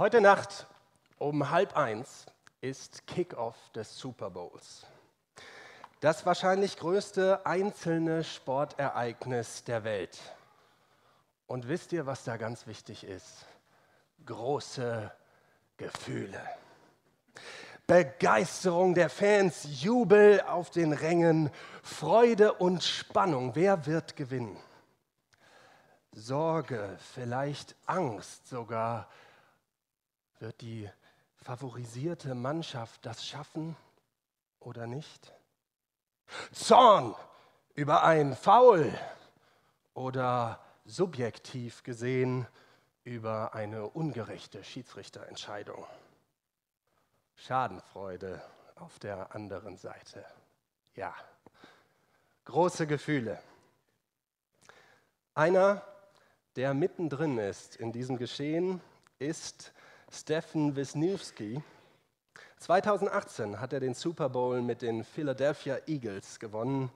[0.00, 0.66] Heute Nacht
[1.18, 2.24] um halb eins
[2.62, 4.86] ist Kickoff des Super Bowls.
[6.00, 10.18] Das wahrscheinlich größte einzelne Sportereignis der Welt.
[11.46, 13.44] Und wisst ihr, was da ganz wichtig ist?
[14.24, 15.12] Große
[15.76, 16.40] Gefühle.
[17.86, 21.50] Begeisterung der Fans, Jubel auf den Rängen,
[21.82, 23.54] Freude und Spannung.
[23.54, 24.56] Wer wird gewinnen?
[26.12, 29.06] Sorge, vielleicht Angst sogar.
[30.40, 30.88] Wird die
[31.36, 33.76] favorisierte Mannschaft das schaffen
[34.58, 35.34] oder nicht?
[36.50, 37.14] Zorn
[37.74, 38.90] über ein Foul
[39.92, 42.46] oder subjektiv gesehen
[43.04, 45.84] über eine ungerechte Schiedsrichterentscheidung.
[47.34, 48.42] Schadenfreude
[48.76, 50.24] auf der anderen Seite.
[50.94, 51.14] Ja,
[52.46, 53.42] große Gefühle.
[55.34, 55.84] Einer,
[56.56, 58.80] der mittendrin ist in diesem Geschehen,
[59.18, 59.74] ist
[60.12, 61.62] Stefan Wisniewski.
[62.58, 66.90] 2018 hat er den Super Bowl mit den Philadelphia Eagles gewonnen.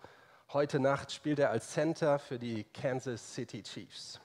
[0.53, 4.21] Heute Nacht spielt er als Center für die Kansas City Chiefs.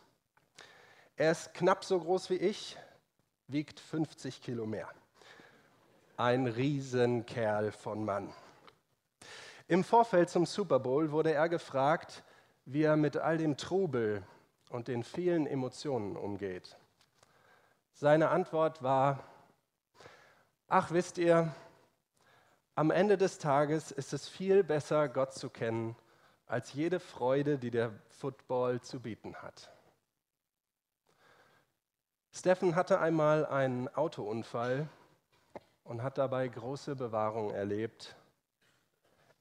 [1.18, 2.78] Er ist knapp so groß wie ich,
[3.48, 4.90] wiegt 50 Kilo mehr.
[6.18, 8.34] Ein Riesenkerl von Mann.
[9.68, 12.24] Im Vorfeld zum Super Bowl wurde er gefragt,
[12.66, 14.24] wie er mit all dem Trubel
[14.72, 16.79] und den vielen Emotionen umgeht.
[18.02, 19.26] Seine Antwort war,
[20.70, 21.54] ach wisst ihr,
[22.74, 25.98] am Ende des Tages ist es viel besser, Gott zu kennen,
[26.46, 29.70] als jede Freude, die der Football zu bieten hat.
[32.32, 34.88] Steffen hatte einmal einen Autounfall
[35.84, 38.16] und hat dabei große Bewahrung erlebt.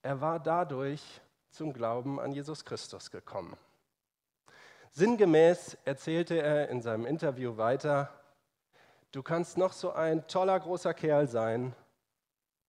[0.03, 1.20] Er war dadurch
[1.51, 3.56] zum Glauben an Jesus Christus gekommen.
[4.91, 8.12] Sinngemäß erzählte er in seinem Interview weiter,
[9.12, 11.75] du kannst noch so ein toller großer Kerl sein,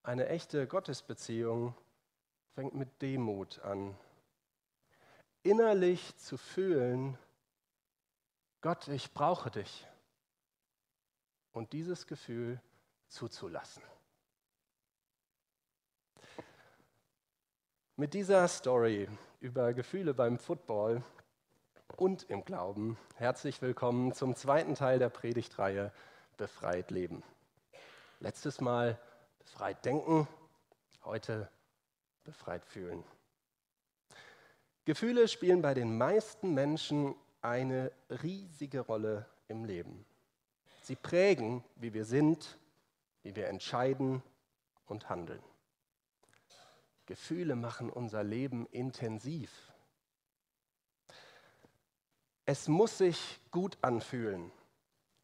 [0.04, 1.76] eine echte Gottesbeziehung
[2.56, 3.96] fängt mit Demut an.
[5.44, 7.18] Innerlich zu fühlen,
[8.62, 9.88] Gott, ich brauche dich.
[11.52, 12.62] Und dieses Gefühl
[13.08, 13.84] zuzulassen.
[17.96, 21.04] Mit dieser Story über Gefühle beim Football
[21.98, 25.92] und im Glauben herzlich willkommen zum zweiten Teil der Predigtreihe
[26.40, 27.22] Befreit Leben.
[28.22, 28.98] Letztes Mal
[29.40, 30.26] befreit denken,
[31.04, 31.50] heute
[32.24, 33.04] befreit fühlen.
[34.86, 37.92] Gefühle spielen bei den meisten Menschen eine
[38.24, 40.06] riesige Rolle im Leben.
[40.82, 42.58] Sie prägen, wie wir sind,
[43.22, 44.24] wie wir entscheiden
[44.86, 45.44] und handeln.
[47.06, 49.74] Gefühle machen unser Leben intensiv.
[52.46, 54.54] Es muss sich gut anfühlen,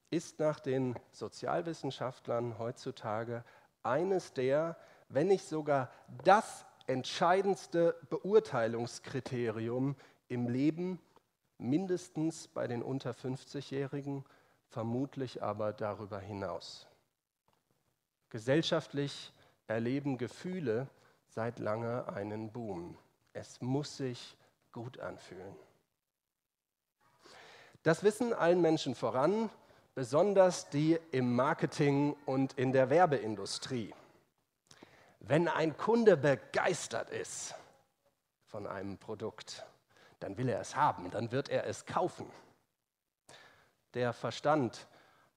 [0.09, 3.43] ist nach den Sozialwissenschaftlern heutzutage
[3.83, 4.77] eines der,
[5.09, 5.91] wenn nicht sogar
[6.23, 9.95] das entscheidendste Beurteilungskriterium
[10.27, 10.99] im Leben,
[11.57, 14.25] mindestens bei den unter 50-Jährigen,
[14.69, 16.87] vermutlich aber darüber hinaus.
[18.29, 19.31] Gesellschaftlich
[19.67, 20.87] erleben Gefühle
[21.27, 22.97] seit lange einen Boom.
[23.33, 24.37] Es muss sich
[24.71, 25.55] gut anfühlen.
[27.83, 29.49] Das wissen allen Menschen voran,
[29.95, 33.93] besonders die im Marketing und in der Werbeindustrie.
[35.21, 37.55] Wenn ein Kunde begeistert ist
[38.45, 39.65] von einem Produkt,
[40.19, 42.29] dann will er es haben, dann wird er es kaufen.
[43.93, 44.87] Der Verstand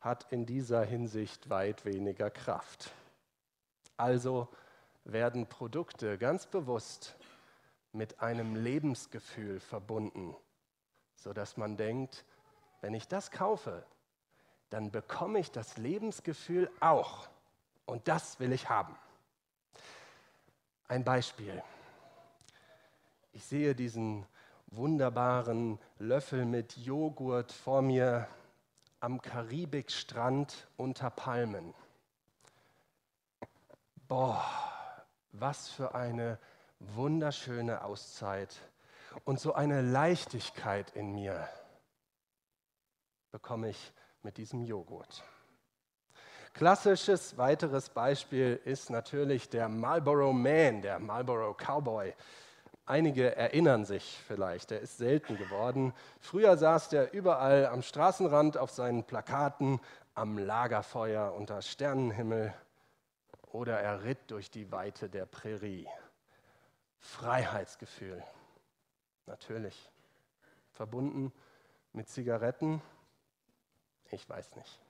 [0.00, 2.90] hat in dieser Hinsicht weit weniger Kraft.
[3.96, 4.48] Also
[5.04, 7.16] werden Produkte ganz bewusst
[7.92, 10.36] mit einem Lebensgefühl verbunden,
[11.16, 12.24] sodass man denkt,
[12.80, 13.84] wenn ich das kaufe,
[14.70, 17.28] dann bekomme ich das Lebensgefühl auch.
[17.86, 18.94] Und das will ich haben.
[20.88, 21.62] Ein Beispiel.
[23.32, 24.26] Ich sehe diesen
[24.66, 28.28] wunderbaren Löffel mit Joghurt vor mir
[29.00, 31.72] am Karibikstrand unter Palmen.
[34.08, 34.44] Boah,
[35.32, 36.38] was für eine
[36.80, 38.56] wunderschöne Auszeit
[39.24, 41.48] und so eine Leichtigkeit in mir
[43.30, 43.92] bekomme ich
[44.22, 45.22] mit diesem Joghurt.
[46.54, 52.14] Klassisches weiteres Beispiel ist natürlich der Marlboro Man, der Marlboro Cowboy.
[52.84, 55.92] Einige erinnern sich vielleicht, er ist selten geworden.
[56.20, 59.78] Früher saß der überall am Straßenrand auf seinen Plakaten,
[60.14, 62.52] am Lagerfeuer unter Sternenhimmel
[63.52, 65.86] oder er ritt durch die Weite der Prärie.
[66.98, 68.22] Freiheitsgefühl,
[69.26, 69.90] natürlich.
[70.72, 71.32] Verbunden
[71.92, 72.82] mit Zigaretten?
[74.10, 74.80] Ich weiß nicht.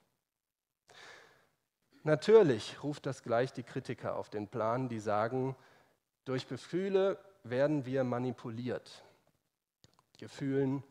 [2.04, 5.56] Natürlich ruft das gleich die Kritiker auf den Plan, die sagen,
[6.24, 9.04] durch Gefühle werden wir manipuliert.
[10.18, 10.82] Gefühlen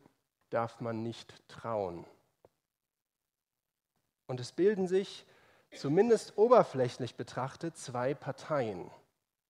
[0.49, 2.05] darf man nicht trauen.
[4.27, 5.25] Und es bilden sich,
[5.73, 8.89] zumindest oberflächlich betrachtet, zwei Parteien.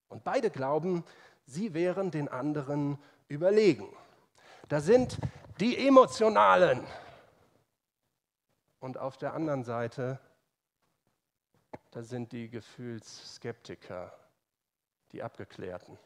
[0.10, 1.04] Und beide glauben,
[1.46, 2.98] sie wären den anderen
[3.28, 3.88] überlegen.
[4.68, 5.18] Da sind
[5.60, 6.84] die Emotionalen
[8.88, 10.18] und auf der anderen Seite,
[11.92, 14.18] da sind die Gefühlsskeptiker,
[15.12, 16.00] die Abgeklärten.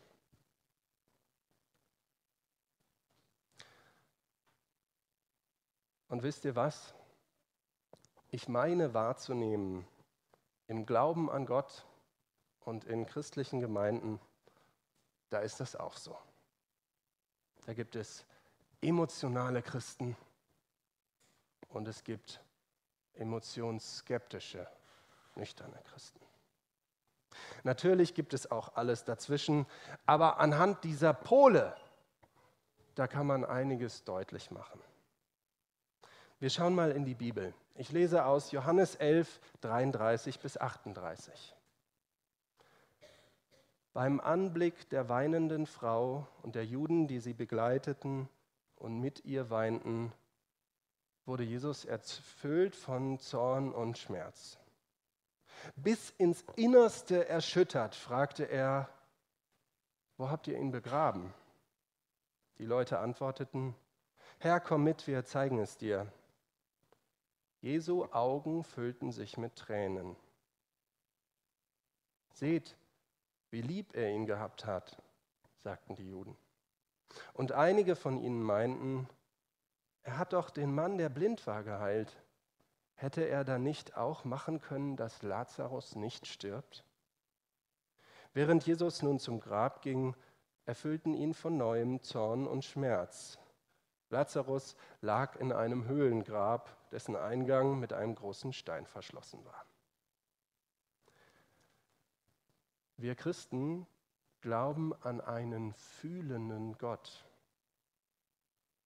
[6.08, 6.96] Und wisst ihr was?
[8.32, 9.86] Ich meine wahrzunehmen,
[10.66, 11.86] im Glauben an Gott
[12.62, 14.20] und in christlichen Gemeinden,
[15.30, 16.18] da ist das auch so.
[17.68, 18.26] Da gibt es
[18.82, 20.18] emotionale Christen
[21.70, 22.44] und es gibt
[23.16, 24.68] emotionsskeptische,
[25.36, 26.20] nüchterne Christen.
[27.64, 29.66] Natürlich gibt es auch alles dazwischen,
[30.06, 31.76] aber anhand dieser Pole,
[32.96, 34.82] da kann man einiges deutlich machen.
[36.40, 37.54] Wir schauen mal in die Bibel.
[37.76, 41.56] Ich lese aus Johannes 11, 33 bis 38.
[43.94, 48.28] Beim Anblick der weinenden Frau und der Juden, die sie begleiteten
[48.76, 50.12] und mit ihr weinten,
[51.32, 54.60] wurde Jesus erfüllt von Zorn und Schmerz.
[55.78, 58.90] Bis ins Innerste erschüttert, fragte er,
[60.18, 61.34] wo habt ihr ihn begraben?
[62.58, 63.74] Die Leute antworteten,
[64.40, 66.12] Herr, komm mit, wir zeigen es dir.
[67.62, 70.18] Jesu Augen füllten sich mit Tränen.
[72.34, 72.76] Seht,
[73.52, 75.02] wie lieb er ihn gehabt hat,
[75.64, 76.36] sagten die Juden.
[77.32, 79.08] Und einige von ihnen meinten,
[80.04, 82.22] er hat doch den Mann, der blind war, geheilt.
[82.96, 86.86] Hätte er da nicht auch machen können, dass Lazarus nicht stirbt?
[88.34, 90.16] Während Jesus nun zum Grab ging,
[90.66, 93.40] erfüllten ihn von neuem Zorn und Schmerz.
[94.10, 99.66] Lazarus lag in einem Höhlengrab, dessen Eingang mit einem großen Stein verschlossen war.
[102.98, 103.88] Wir Christen
[104.42, 107.26] glauben an einen fühlenden Gott.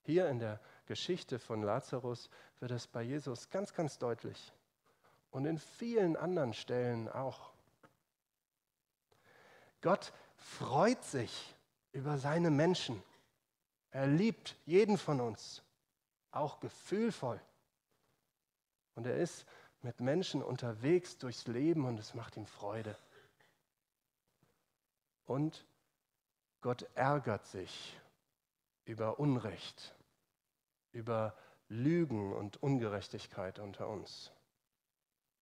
[0.03, 2.29] Hier in der Geschichte von Lazarus
[2.59, 4.53] wird es bei Jesus ganz, ganz deutlich
[5.31, 7.51] und in vielen anderen Stellen auch.
[9.81, 11.55] Gott freut sich
[11.91, 13.03] über seine Menschen.
[13.91, 15.61] Er liebt jeden von uns,
[16.31, 17.39] auch gefühlvoll.
[18.95, 19.45] Und er ist
[19.81, 22.97] mit Menschen unterwegs durchs Leben und es macht ihm Freude.
[25.25, 25.65] Und
[26.61, 27.99] Gott ärgert sich
[28.85, 29.95] über Unrecht,
[30.95, 31.35] über
[31.67, 34.31] Lügen und Ungerechtigkeit unter uns.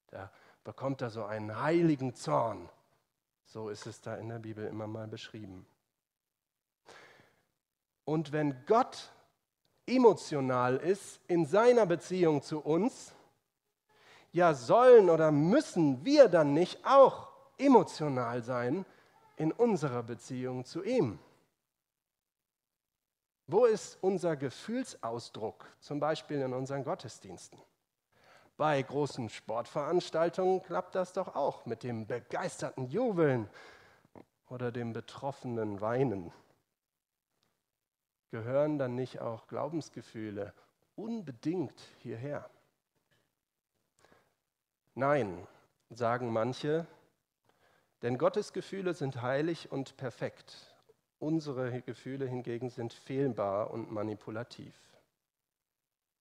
[0.08, 0.32] Da
[0.64, 2.70] bekommt er so einen heiligen Zorn.
[3.46, 5.66] So ist es da in der Bibel immer mal beschrieben.
[8.06, 9.12] Und wenn Gott
[9.86, 13.14] emotional ist in seiner Beziehung zu uns,
[14.32, 18.86] ja sollen oder müssen wir dann nicht auch emotional sein
[19.36, 21.20] in unserer Beziehung zu ihm?
[23.48, 27.60] Wo ist unser Gefühlsausdruck, zum Beispiel in unseren Gottesdiensten?
[28.56, 33.50] Bei großen Sportveranstaltungen klappt das doch auch mit dem begeisterten Jubeln
[34.48, 36.32] oder dem betroffenen Weinen.
[38.32, 40.54] Gehören dann nicht auch Glaubensgefühle
[40.96, 42.50] unbedingt hierher?
[44.96, 45.48] Nein,
[45.90, 46.86] sagen manche,
[48.04, 50.73] denn Gottes Gefühle sind heilig und perfekt.
[51.24, 54.76] Unsere Gefühle hingegen sind fehlbar und manipulativ.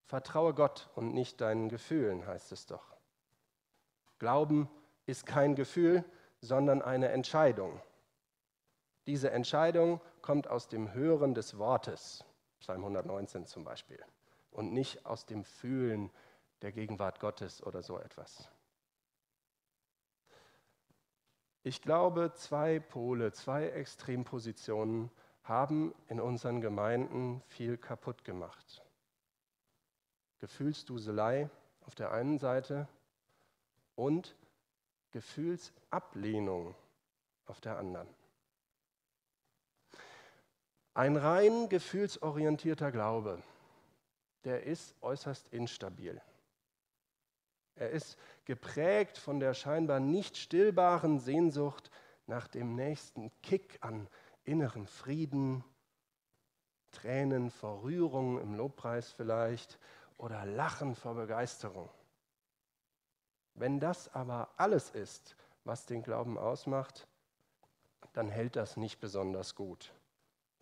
[0.05, 2.95] Vertraue Gott und nicht deinen Gefühlen, heißt es doch.
[4.21, 4.69] Glauben
[5.07, 6.05] ist kein Gefühl,
[6.41, 7.83] sondern eine Entscheidung.
[9.09, 12.25] Diese Entscheidung kommt aus dem Hören des Wortes,
[12.61, 13.99] Psalm 119 zum Beispiel,
[14.53, 16.13] und nicht aus dem Fühlen
[16.61, 18.49] der Gegenwart Gottes oder so etwas.
[21.65, 25.11] Ich glaube, zwei Pole, zwei Extrempositionen
[25.45, 28.83] haben in unseren Gemeinden viel kaputt gemacht.
[30.41, 31.49] Gefühlsduselei
[31.83, 32.89] auf der einen Seite
[33.95, 34.37] und
[35.13, 36.75] Gefühlsablehnung
[37.47, 38.09] auf der anderen.
[40.95, 43.43] Ein rein gefühlsorientierter Glaube,
[44.45, 46.21] der ist äußerst instabil.
[47.77, 51.91] Er ist geprägt von der scheinbar nicht stillbaren Sehnsucht
[52.27, 54.09] nach dem nächsten Kick an
[54.45, 55.65] innerem Frieden,
[56.91, 59.79] Tränen vor Rührung im Lobpreis vielleicht
[60.19, 61.89] oder Lachen vor Begeisterung.
[63.55, 67.07] Wenn das aber alles ist, was den Glauben ausmacht,
[68.13, 69.93] dann hält das nicht besonders gut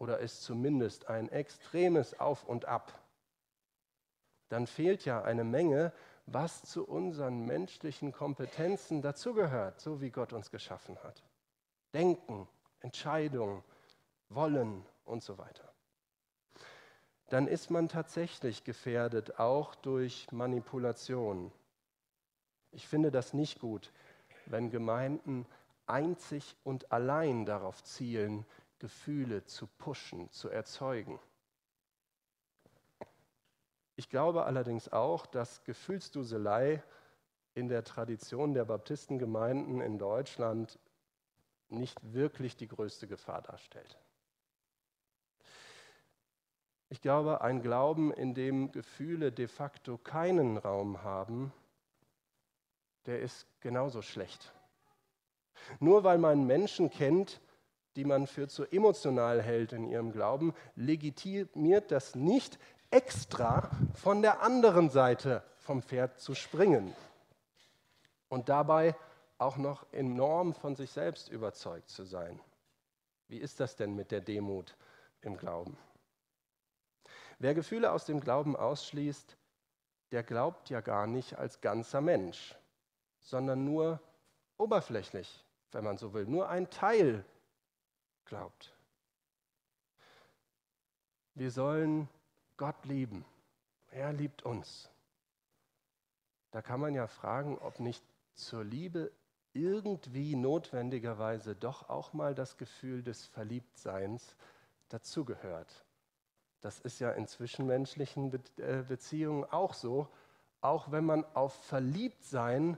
[0.01, 2.99] oder ist zumindest ein extremes Auf und Ab.
[4.49, 5.93] Dann fehlt ja eine Menge,
[6.33, 11.23] was zu unseren menschlichen Kompetenzen dazugehört, so wie Gott uns geschaffen hat.
[11.93, 12.49] Denken,
[12.81, 13.65] Entscheidung,
[14.29, 15.73] Wollen und so weiter.
[17.31, 21.53] Dann ist man tatsächlich gefährdet, auch durch Manipulation.
[22.71, 23.93] Ich finde das nicht gut,
[24.47, 25.47] wenn Gemeinden
[25.87, 28.47] einzig und allein darauf zielen,
[28.79, 31.19] Gefühle zu pushen, zu erzeugen.
[34.01, 36.83] Ich glaube allerdings auch, dass Gefühlsduselei
[37.53, 40.79] in der Tradition der Baptistengemeinden in Deutschland
[41.69, 43.99] nicht wirklich die größte Gefahr darstellt.
[46.89, 51.53] Ich glaube, ein Glauben, in dem Gefühle de facto keinen Raum haben,
[53.05, 54.55] der ist genauso schlecht.
[55.79, 57.43] Nur weil man Menschen kennt,
[57.97, 62.59] die man für zu emotional hält in ihrem Glauben, legitimiert das nicht,
[62.91, 66.95] extra von der anderen Seite vom Pferd zu springen
[68.29, 68.97] und dabei
[69.39, 72.41] auch noch enorm von sich selbst überzeugt zu sein.
[73.29, 74.77] Wie ist das denn mit der Demut
[75.23, 75.79] im Glauben?
[77.39, 79.37] Wer Gefühle aus dem Glauben ausschließt,
[80.11, 82.57] der glaubt ja gar nicht als ganzer Mensch,
[83.21, 84.01] sondern nur
[84.59, 87.25] oberflächlich, wenn man so will, nur ein Teil
[88.25, 88.75] glaubt.
[91.35, 92.09] Wir sollen
[92.61, 93.25] Gott lieben.
[93.91, 94.91] Er liebt uns.
[96.51, 99.11] Da kann man ja fragen, ob nicht zur Liebe
[99.55, 104.37] irgendwie notwendigerweise doch auch mal das Gefühl des Verliebtseins
[104.91, 105.87] dazugehört.
[106.61, 110.07] Das ist ja in zwischenmenschlichen äh, Beziehungen auch so,
[110.61, 112.77] auch wenn man auf Verliebtsein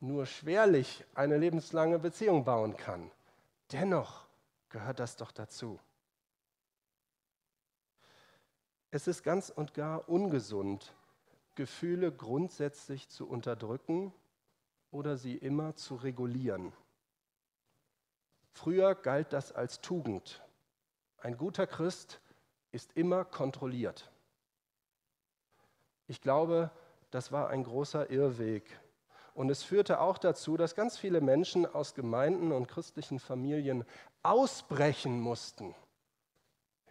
[0.00, 3.10] nur schwerlich eine lebenslange Beziehung bauen kann.
[3.72, 4.26] Dennoch
[4.68, 5.80] gehört das doch dazu.
[8.94, 10.94] Es ist ganz und gar ungesund,
[11.56, 14.12] Gefühle grundsätzlich zu unterdrücken
[14.92, 16.72] oder sie immer zu regulieren.
[18.52, 20.44] Früher galt das als Tugend.
[21.18, 22.20] Ein guter Christ
[22.70, 24.12] ist immer kontrolliert.
[26.06, 26.70] Ich glaube,
[27.10, 28.78] das war ein großer Irrweg,
[29.34, 33.84] und es führte auch dazu, dass ganz viele Menschen aus Gemeinden und christlichen Familien
[34.22, 35.74] ausbrechen mussten.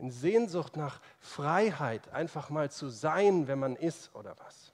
[0.03, 4.73] In Sehnsucht nach Freiheit, einfach mal zu sein, wenn man ist oder was.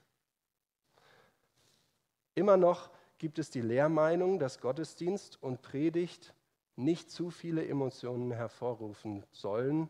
[2.33, 6.33] Immer noch gibt es die Lehrmeinung, dass Gottesdienst und Predigt
[6.75, 9.87] nicht zu viele Emotionen hervorrufen sollen.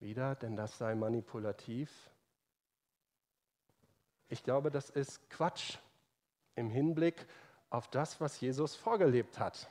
[0.00, 2.10] Wieder, denn das sei manipulativ.
[4.28, 5.76] Ich glaube, das ist Quatsch
[6.54, 7.26] im Hinblick
[7.68, 9.68] auf das, was Jesus vorgelebt hat.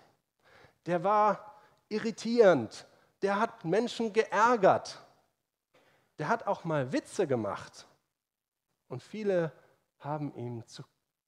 [0.86, 2.86] Der war irritierend,
[3.22, 5.00] der hat Menschen geärgert,
[6.20, 7.88] der hat auch mal Witze gemacht
[8.88, 9.52] und viele
[10.00, 10.84] haben ihm zu,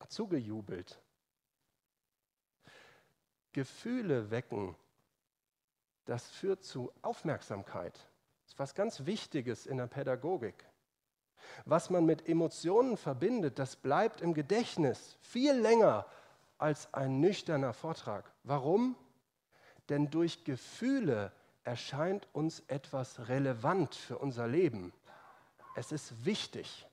[0.08, 1.02] zugejubelt.
[3.52, 4.76] Gefühle wecken,
[6.06, 7.94] das führt zu Aufmerksamkeit.
[7.94, 10.66] Das ist was ganz Wichtiges in der Pädagogik.
[11.66, 16.06] Was man mit Emotionen verbindet, das bleibt im Gedächtnis viel länger
[16.58, 18.32] als ein nüchterner Vortrag.
[18.44, 18.96] Warum?
[19.88, 21.32] Denn durch Gefühle
[21.64, 24.94] erscheint uns etwas relevant für unser Leben.
[25.76, 26.88] Es ist wichtig.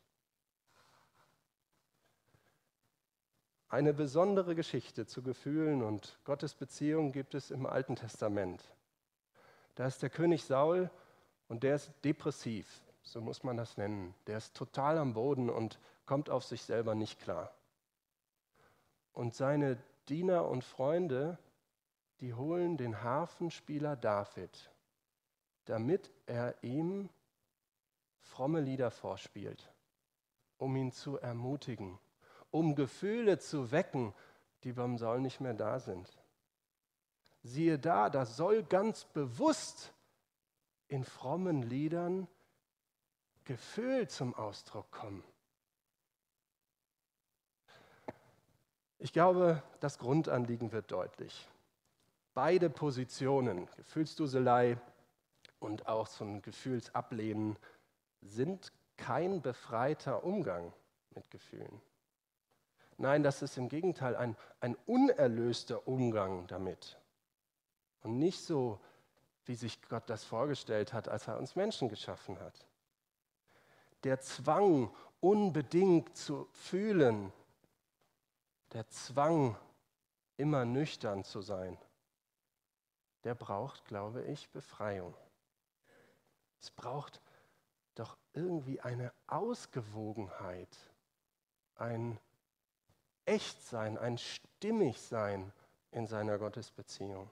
[3.68, 8.62] Eine besondere Geschichte zu Gefühlen und Gottes Beziehung gibt es im Alten Testament.
[9.75, 10.90] Da ist der König Saul
[11.49, 12.66] und der ist depressiv
[13.06, 14.14] so muss man das nennen.
[14.26, 17.52] Der ist total am Boden und kommt auf sich selber nicht klar.
[19.12, 21.38] Und seine Diener und Freunde,
[22.20, 24.70] die holen den Hafenspieler David,
[25.66, 27.11] damit er ihm
[28.20, 29.73] fromme Lieder vorspielt,
[30.58, 31.99] um ihn zu ermutigen,
[32.50, 34.14] um Gefühle zu wecken,
[34.64, 36.18] die beim Saul nicht mehr da sind.
[37.42, 39.92] Siehe da, da soll ganz bewusst
[40.88, 42.26] in frommen Liedern
[43.44, 45.23] Gefühl zum Ausdruck kommen.
[48.99, 51.49] Ich glaube, das Grundanliegen wird deutlich.
[52.36, 54.78] Beide Positionen, Gefühlsduselei
[55.58, 57.56] und auch so ein Gefühlsablehnen,
[58.20, 60.72] sind kein befreiter Umgang
[61.14, 61.80] mit Gefühlen.
[62.98, 66.98] Nein, das ist im Gegenteil ein, ein unerlöster Umgang damit.
[68.02, 68.80] Und nicht so,
[69.46, 72.66] wie sich Gott das vorgestellt hat, als er uns Menschen geschaffen hat
[74.06, 77.32] der Zwang, unbedingt zu fühlen,
[78.72, 79.56] der Zwang,
[80.36, 81.76] immer nüchtern zu sein,
[83.25, 85.14] der braucht, glaube ich, Befreiung.
[86.61, 87.20] Es braucht
[87.94, 90.76] doch irgendwie eine Ausgewogenheit,
[91.76, 92.18] ein
[93.25, 95.52] Echtsein, ein Stimmigsein
[95.90, 97.30] in seiner Gottesbeziehung.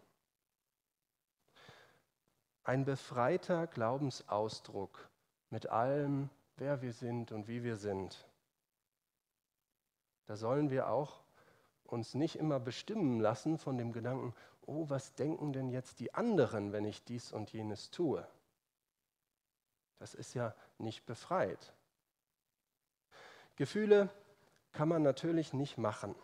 [2.65, 5.11] Ein befreiter Glaubensausdruck
[5.51, 8.27] mit allem, wer wir sind und wie wir sind.
[10.27, 11.23] Da sollen wir auch
[11.85, 14.35] uns nicht immer bestimmen lassen von dem Gedanken,
[14.67, 18.27] oh, was denken denn jetzt die anderen, wenn ich dies und jenes tue?
[19.99, 21.73] Das ist ja nicht befreit.
[23.57, 24.11] Gefühle
[24.73, 26.15] kann man natürlich nicht machen,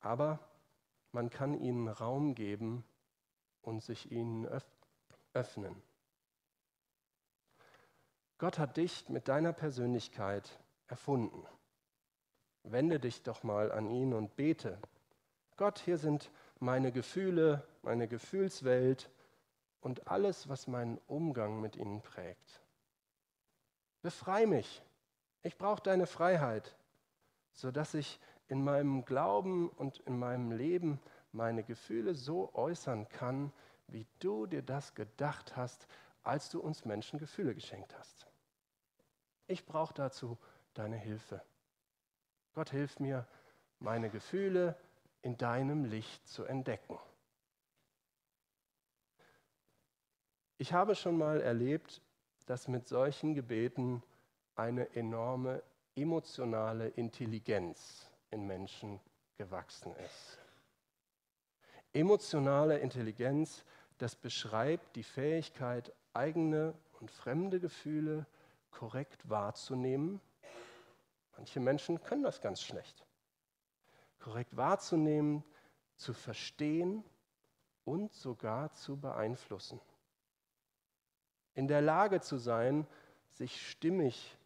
[0.00, 0.38] aber
[1.12, 2.84] man kann ihnen Raum geben
[3.62, 4.48] und sich ihnen
[5.32, 5.82] öffnen.
[8.38, 11.46] Gott hat dich mit deiner Persönlichkeit erfunden.
[12.62, 14.78] Wende dich doch mal an ihn und bete.
[15.56, 19.10] Gott, hier sind meine Gefühle, meine Gefühlswelt
[19.80, 22.62] und alles, was meinen Umgang mit ihnen prägt.
[24.02, 24.82] Befrei mich.
[25.42, 26.76] Ich brauche deine Freiheit,
[27.52, 31.00] sodass ich in meinem Glauben und in meinem Leben
[31.32, 33.52] meine Gefühle so äußern kann,
[33.86, 35.86] wie du dir das gedacht hast,
[36.22, 38.26] als du uns Menschen Gefühle geschenkt hast.
[39.46, 40.36] Ich brauche dazu
[40.74, 41.42] deine Hilfe.
[42.52, 43.26] Gott hilf mir,
[43.78, 44.76] meine Gefühle
[45.22, 46.98] in deinem Licht zu entdecken.
[50.58, 52.02] Ich habe schon mal erlebt,
[52.46, 54.02] dass mit solchen Gebeten
[54.56, 55.62] eine enorme
[55.94, 59.00] emotionale Intelligenz in Menschen
[59.36, 60.38] gewachsen ist.
[61.92, 63.64] Emotionale Intelligenz,
[63.98, 68.26] das beschreibt die Fähigkeit, eigene und fremde Gefühle
[68.70, 70.20] korrekt wahrzunehmen
[71.40, 73.02] Manche Menschen können das ganz schlecht.
[74.20, 75.44] Korrekt wahrzunehmen,
[75.96, 77.04] zu verstehen
[77.84, 79.80] und sogar zu beeinflussen.
[81.54, 82.86] In der Lage zu sein,
[83.30, 84.36] sich stimmig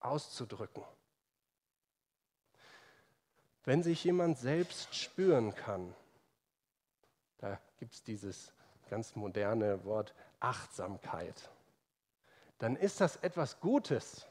[0.00, 0.82] auszudrücken.
[3.64, 5.94] Wenn sich jemand selbst spüren kann,
[7.38, 8.52] da gibt es dieses
[8.88, 11.50] ganz moderne Wort Achtsamkeit,
[12.58, 14.26] dann ist das etwas Gutes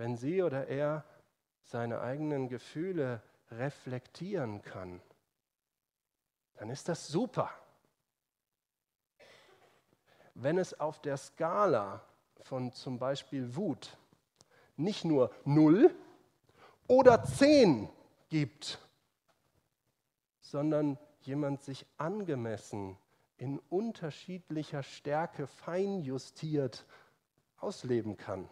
[0.00, 1.04] wenn sie oder er
[1.70, 5.00] seine eigenen Gefühle reflektieren kann,
[6.54, 7.48] dann ist das super.
[10.34, 12.04] Wenn es auf der Skala
[12.40, 13.96] von zum Beispiel Wut
[14.76, 15.94] nicht nur 0
[16.88, 17.88] oder 10
[18.30, 18.80] gibt,
[20.40, 22.98] sondern jemand sich angemessen
[23.36, 26.84] in unterschiedlicher Stärke feinjustiert
[27.58, 28.48] ausleben kann,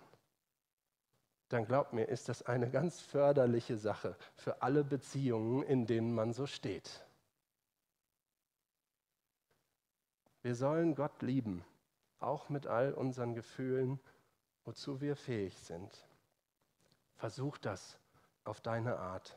[1.49, 6.33] dann glaubt mir, ist das eine ganz förderliche Sache für alle Beziehungen, in denen man
[6.33, 7.05] so steht.
[10.43, 11.65] Wir sollen Gott lieben,
[12.21, 13.99] auch mit all unseren Gefühlen,
[14.65, 16.07] wozu wir fähig sind.
[17.17, 17.99] Versuch das
[18.45, 19.37] auf deine Art.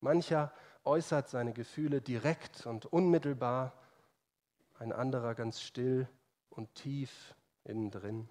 [0.00, 0.52] Mancher
[0.84, 3.72] äußert seine Gefühle direkt und unmittelbar,
[4.78, 6.06] ein anderer ganz still
[6.50, 8.28] und tief innen drin.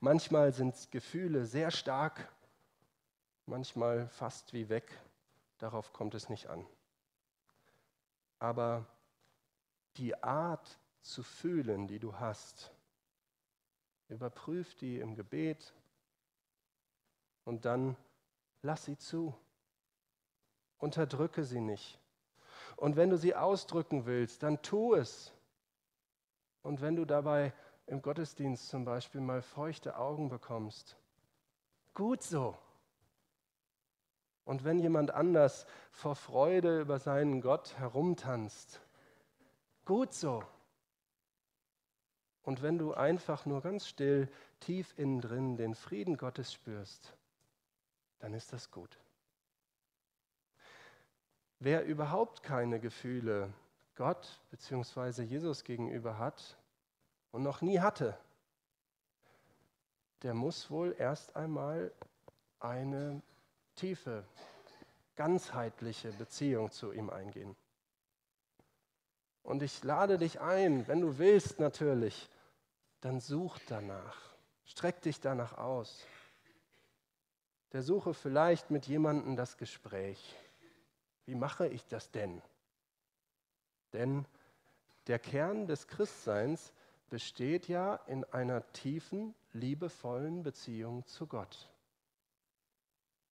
[0.00, 2.32] Manchmal sind Gefühle sehr stark,
[3.46, 4.90] manchmal fast wie weg.
[5.58, 6.66] Darauf kommt es nicht an.
[8.38, 8.86] Aber
[9.96, 12.72] die Art zu fühlen, die du hast,
[14.08, 15.74] überprüf die im Gebet
[17.44, 17.96] und dann
[18.62, 19.34] lass sie zu.
[20.78, 21.98] Unterdrücke sie nicht.
[22.76, 25.32] Und wenn du sie ausdrücken willst, dann tu es.
[26.62, 27.52] Und wenn du dabei
[27.90, 30.96] im Gottesdienst zum Beispiel mal feuchte Augen bekommst.
[31.92, 32.56] Gut so.
[34.44, 38.80] Und wenn jemand anders vor Freude über seinen Gott herumtanzt,
[39.84, 40.44] gut so.
[42.42, 44.28] Und wenn du einfach nur ganz still,
[44.60, 47.16] tief innen drin den Frieden Gottes spürst,
[48.20, 49.00] dann ist das gut.
[51.58, 53.52] Wer überhaupt keine Gefühle
[53.96, 55.22] Gott bzw.
[55.24, 56.56] Jesus gegenüber hat,
[57.32, 58.16] und noch nie hatte,
[60.22, 61.92] der muss wohl erst einmal
[62.58, 63.22] eine
[63.74, 64.24] tiefe,
[65.16, 67.56] ganzheitliche Beziehung zu ihm eingehen.
[69.42, 72.28] Und ich lade dich ein, wenn du willst natürlich,
[73.00, 76.04] dann such danach, streck dich danach aus.
[77.72, 80.36] Der suche vielleicht mit jemandem das Gespräch.
[81.24, 82.42] Wie mache ich das denn?
[83.92, 84.26] Denn
[85.06, 86.72] der Kern des Christseins
[87.10, 91.68] besteht ja in einer tiefen, liebevollen Beziehung zu Gott.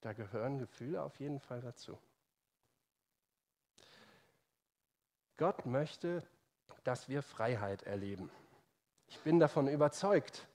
[0.02, 1.98] Da gehören Gefühle auf jeden Fall dazu.
[5.38, 6.24] Gott möchte,
[6.84, 8.30] dass wir Freiheit erleben.
[9.08, 10.48] Ich bin davon überzeugt,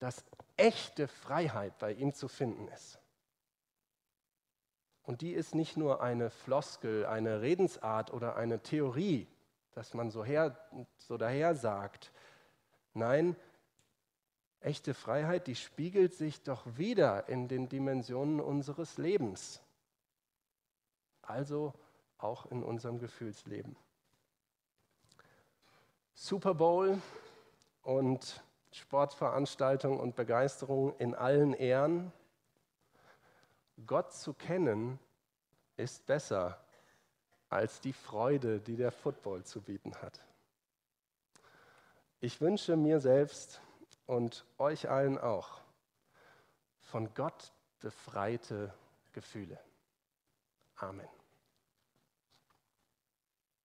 [0.00, 0.24] dass
[0.56, 2.98] echte Freiheit bei ihm zu finden ist.
[5.04, 9.28] Und die ist nicht nur eine Floskel, eine Redensart oder eine Theorie,
[9.72, 10.56] dass man so, her,
[10.96, 12.12] so daher sagt.
[12.94, 13.36] Nein,
[14.60, 19.60] echte Freiheit, die spiegelt sich doch wieder in den Dimensionen unseres Lebens.
[21.22, 21.72] Also
[22.18, 23.76] auch in unserem Gefühlsleben.
[26.14, 27.00] Super Bowl
[27.82, 32.12] und Sportveranstaltung und Begeisterung in allen Ehren.
[33.86, 34.98] Gott zu kennen
[35.76, 36.62] ist besser
[37.48, 40.20] als die Freude, die der Football zu bieten hat.
[42.24, 43.60] Ich wünsche mir selbst
[44.06, 45.60] und euch allen auch
[46.78, 48.72] von Gott befreite
[49.12, 49.58] Gefühle.
[50.76, 51.08] Amen.